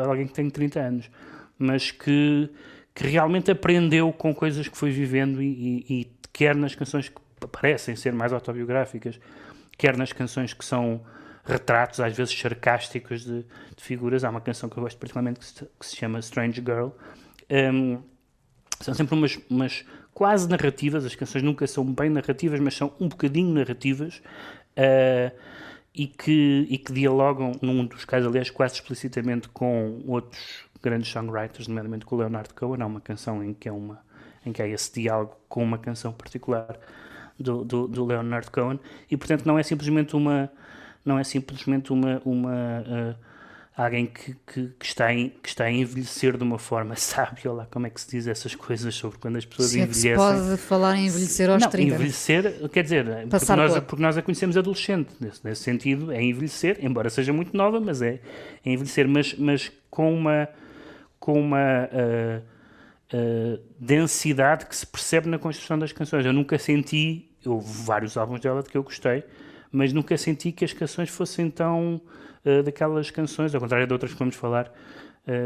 alguém 0.03 0.25
que 0.25 0.34
tem 0.34 0.50
30 0.50 0.79
anos, 0.79 1.10
mas 1.58 1.91
que, 1.91 2.50
que 2.93 3.07
realmente 3.07 3.50
aprendeu 3.51 4.12
com 4.12 4.33
coisas 4.33 4.67
que 4.67 4.77
foi 4.77 4.91
vivendo, 4.91 5.41
e, 5.41 5.48
e- 5.48 6.01
e 6.01 6.12
quer 6.33 6.55
nas 6.55 6.75
canções 6.75 7.10
que 7.10 7.19
parecem 7.51 7.95
ser 7.95 8.13
mais 8.13 8.33
autobiográficas, 8.33 9.19
quer 9.77 9.98
nas 9.98 10.13
canções 10.13 10.53
que 10.53 10.63
são 10.63 11.01
retratos, 11.43 12.00
às 12.00 12.15
vezes 12.15 12.38
sarcásticos, 12.38 13.24
de, 13.24 13.39
de 13.75 13.83
figuras. 13.83 14.24
Há 14.24 14.29
uma 14.29 14.41
canção 14.41 14.69
que 14.69 14.77
eu 14.77 14.83
gosto 14.83 14.98
particularmente 14.98 15.39
que 15.39 15.45
se, 15.45 15.65
que 15.79 15.86
se 15.86 15.95
chama 15.95 16.19
Strange 16.19 16.62
Girl. 16.62 16.89
Hum, 17.50 18.01
são 18.79 18.93
sempre 18.93 19.15
umas, 19.15 19.39
umas 19.50 19.86
quase 20.13 20.48
narrativas, 20.50 21.05
as 21.05 21.15
canções 21.15 21.43
nunca 21.43 21.65
são 21.67 21.86
bem 21.86 22.10
narrativas, 22.10 22.60
mas 22.60 22.75
são 22.75 22.93
um 23.00 23.07
bocadinho 23.07 23.53
narrativas, 23.53 24.21
uh, 24.77 25.36
e, 25.93 26.07
que, 26.07 26.67
e 26.69 26.77
que 26.77 26.93
dialogam, 26.93 27.51
num 27.62 27.86
dos 27.86 28.05
casos, 28.05 28.27
aliás, 28.27 28.50
quase 28.50 28.75
explicitamente 28.75 29.50
com 29.50 30.01
outros 30.07 30.65
grandes 30.81 31.11
songwriters, 31.11 31.67
nomeadamente 31.67 32.05
com 32.05 32.15
o 32.15 32.19
Leonard 32.19 32.53
Cohen. 32.53 32.81
Há 32.81 32.85
uma 32.85 33.01
canção 33.01 33.43
em 33.43 33.53
que, 33.53 33.69
é 33.69 33.71
uma, 33.71 34.00
em 34.45 34.51
que 34.51 34.61
há 34.61 34.67
esse 34.67 34.93
diálogo 34.93 35.35
com 35.47 35.63
uma 35.63 35.77
canção 35.77 36.11
particular 36.11 36.79
do, 37.39 37.63
do, 37.63 37.88
do 37.88 38.05
Leonard 38.05 38.50
Cohen, 38.51 38.79
e 39.09 39.17
portanto 39.17 39.45
não 39.45 39.57
é 39.57 39.63
simplesmente 39.63 40.15
uma. 40.15 40.51
Não 41.03 41.17
é 41.17 41.23
simplesmente 41.23 41.91
uma, 41.91 42.21
uma 42.23 42.51
uh, 42.51 43.15
alguém 43.75 44.05
que, 44.05 44.35
que, 44.45 44.67
que, 44.79 44.85
está 44.85 45.13
em, 45.13 45.29
que 45.29 45.50
está 45.50 45.65
a 45.65 45.71
envelhecer 45.71 46.38
de 46.38 46.43
uma 46.43 46.59
forma 46.59 46.95
sábia, 46.97 47.51
lá 47.51 47.67
como 47.71 47.88
é 47.88 47.89
que 47.89 48.00
se 48.00 48.09
diz 48.09 48.27
essas 48.27 48.55
coisas 48.55 48.93
sobre 48.93 49.17
quando 49.17 49.38
as 49.38 49.45
pessoas 49.45 49.69
se 49.69 49.79
é 49.79 49.83
envelhecem. 49.83 50.11
Se 50.11 50.17
pode 50.17 50.57
falar 50.57 50.97
em 50.97 51.07
envelhecer 51.07 51.50
aos 51.50 51.61
não, 51.61 51.69
30. 51.69 51.95
envelhecer, 51.95 52.69
quer 52.69 52.83
dizer, 52.83 53.05
porque 53.29 53.55
nós, 53.55 53.79
porque 53.79 54.01
nós, 54.01 54.17
a 54.17 54.21
conhecemos 54.21 54.57
adolescente, 54.57 55.09
nesse, 55.19 55.43
nesse, 55.43 55.63
sentido, 55.63 56.11
é 56.11 56.21
envelhecer, 56.21 56.77
embora 56.81 57.09
seja 57.09 57.33
muito 57.33 57.55
nova, 57.55 57.79
mas 57.79 58.01
é, 58.01 58.19
é 58.65 58.71
envelhecer, 58.71 59.07
mas, 59.07 59.33
mas 59.38 59.71
com 59.89 60.13
uma, 60.13 60.47
com 61.22 61.40
uma 61.40 61.88
uh, 61.88 62.42
uh, 63.16 63.63
densidade 63.80 64.66
que 64.66 64.75
se 64.75 64.86
percebe 64.86 65.30
na 65.30 65.38
construção 65.38 65.78
das 65.78 65.94
canções. 65.94 66.25
Eu 66.25 66.34
nunca 66.34 66.58
senti, 66.58 67.30
houve 67.46 67.72
vários 67.86 68.18
álbuns 68.18 68.42
dela 68.42 68.63
de 68.63 68.70
que 68.70 68.78
eu 68.78 68.84
gostei, 68.84 69.24
mas 69.72 69.94
nunca 69.94 70.18
senti 70.18 70.51
que 70.51 70.66
as 70.66 70.74
canções 70.74 71.10
fossem 71.10 71.50
tão 71.51 72.01
uh, 72.44 72.63
daquelas 72.63 73.12
canções, 73.12 73.54
ao 73.54 73.62
contrário 73.62 73.86
de 73.86 73.94
outras 73.94 74.12
que 74.12 74.20
vamos 74.20 74.36
falar 74.36 74.74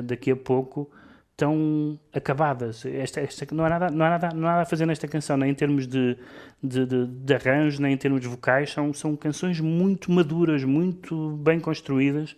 daqui 0.06 0.32
a 0.32 0.36
pouco, 0.38 0.90
tão 1.36 2.00
acabadas. 2.14 2.86
Esta, 2.86 3.20
esta, 3.20 3.46
não, 3.54 3.66
há 3.66 3.70
nada, 3.70 3.90
não, 3.92 4.06
há 4.06 4.10
nada, 4.12 4.30
não 4.34 4.48
há 4.48 4.52
nada 4.52 4.62
a 4.62 4.66
fazer 4.66 4.86
nesta 4.86 5.06
canção, 5.06 5.36
nem 5.36 5.52
em 5.52 5.54
termos 5.54 5.86
de, 5.86 6.18
de, 6.64 6.86
de, 6.86 7.06
de 7.06 7.34
arranjo, 7.34 7.82
nem 7.82 7.94
em 7.94 7.98
termos 7.98 8.22
de 8.22 8.28
vocais. 8.30 8.72
São, 8.72 8.94
são 8.94 9.18
canções 9.18 9.60
muito 9.60 10.10
maduras, 10.10 10.64
muito 10.64 11.32
bem 11.32 11.60
construídas 11.60 12.38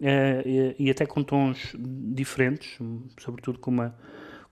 e, 0.00 0.76
e, 0.78 0.90
até 0.90 1.04
com 1.04 1.22
tons 1.22 1.74
diferentes, 1.78 2.78
sobretudo 3.18 3.58
com 3.58 3.70
uma, 3.70 3.94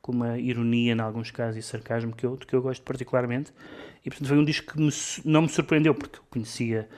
com 0.03 0.13
uma 0.13 0.39
ironia, 0.39 0.93
em 0.93 1.01
alguns 1.01 1.31
casos, 1.31 1.57
e 1.57 1.63
sarcasmo 1.63 2.15
que 2.15 2.27
eu, 2.27 2.37
que 2.37 2.55
eu 2.55 2.61
gosto 2.61 2.83
particularmente. 2.83 3.53
E 4.05 4.11
portanto 4.11 4.29
foi 4.29 4.39
um 4.39 4.45
disco 4.45 4.75
que 4.75 4.81
me, 4.81 4.91
não 5.25 5.43
me 5.43 5.49
surpreendeu, 5.49 5.95
porque 5.95 6.19
eu 6.19 6.23
conhecia 6.31 6.89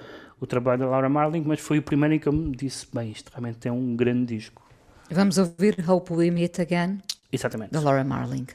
o 0.40 0.46
trabalho 0.46 0.80
da 0.80 0.86
Laura 0.88 1.08
Marling, 1.08 1.44
mas 1.46 1.60
foi 1.60 1.78
o 1.78 1.82
primeiro 1.82 2.14
em 2.14 2.18
que 2.18 2.26
eu 2.26 2.32
me 2.32 2.56
disse: 2.56 2.86
bem, 2.92 3.10
isto 3.10 3.30
realmente 3.30 3.68
é 3.68 3.72
um 3.72 3.94
grande 3.94 4.34
disco. 4.34 4.68
Vamos 5.10 5.38
ouvir 5.38 5.76
Hope 5.88 6.12
We 6.12 6.30
Meet 6.30 6.60
Again, 6.60 7.00
Exatamente. 7.32 7.72
da 7.72 7.80
Laura 7.80 8.04
Marling. 8.04 8.46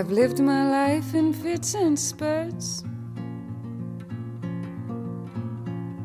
I've 0.00 0.10
lived 0.10 0.40
my 0.40 0.66
life 0.66 1.14
in 1.14 1.34
fits 1.34 1.74
and 1.74 1.98
spurts. 1.98 2.82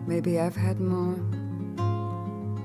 Maybe 0.06 0.38
I've 0.38 0.58
had 0.58 0.82
more 0.82 1.16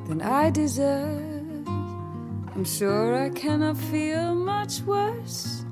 than 0.08 0.22
I 0.22 0.50
deserve. 0.50 1.68
I'm 1.68 2.64
sure 2.64 3.14
I 3.14 3.28
cannot 3.30 3.76
feel 3.76 4.34
much 4.34 4.80
worse. 4.80 5.64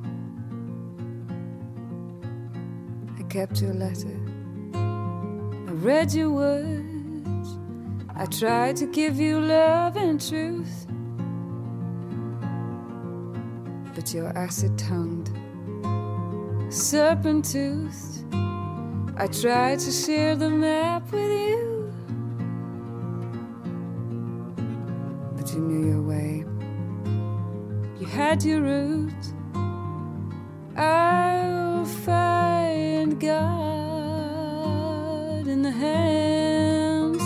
I 3.18 3.24
kept 3.24 3.60
your 3.60 3.74
letter, 3.74 4.16
I 4.74 5.72
read 5.72 6.12
your 6.14 6.30
words. 6.30 7.48
I 8.14 8.26
tried 8.26 8.76
to 8.76 8.86
give 8.86 9.18
you 9.18 9.40
love 9.40 9.96
and 9.96 10.20
truth. 10.20 10.86
But 13.96 14.14
you're 14.14 14.38
acid 14.38 14.78
tongued, 14.78 15.32
serpent 16.70 17.44
toothed. 17.46 18.24
I 19.16 19.26
tried 19.26 19.78
to 19.80 19.90
share 19.90 20.36
the 20.36 20.48
map 20.50 21.10
with 21.10 21.30
you. 21.30 21.92
But 25.36 25.52
you 25.52 25.60
knew 25.60 25.88
your 25.88 26.02
way, 26.02 26.44
you 27.98 28.06
had 28.06 28.44
your 28.44 28.60
route. 28.60 29.12
I'll 30.76 31.84
find 31.84 33.18
God 33.18 33.38
in 35.48 35.62
the 35.62 35.72
hands 35.72 37.22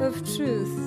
of 0.00 0.24
truth. 0.36 0.81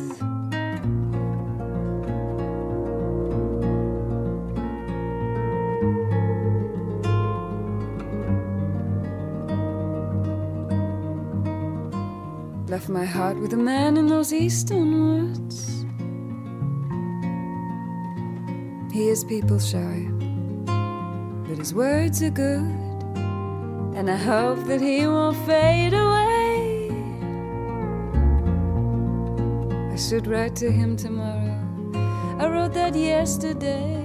Left 12.75 12.89
my 12.89 13.05
heart 13.05 13.37
with 13.37 13.53
a 13.53 13.55
man 13.73 13.95
in 13.95 14.07
those 14.07 14.33
eastern 14.33 14.89
woods. 15.07 15.85
He 18.93 19.07
is 19.07 19.23
people 19.23 19.59
shy, 19.59 20.05
but 21.47 21.57
his 21.57 21.73
words 21.73 22.21
are 22.21 22.31
good, 22.31 22.65
and 23.95 24.11
I 24.11 24.17
hope 24.17 24.65
that 24.65 24.81
he 24.81 25.07
won't 25.07 25.37
fade 25.47 25.93
away. 25.93 26.89
I 29.93 29.95
should 29.95 30.27
write 30.27 30.57
to 30.57 30.69
him 30.69 30.97
tomorrow. 30.97 31.57
I 32.41 32.49
wrote 32.49 32.73
that 32.73 32.93
yesterday. 32.93 34.04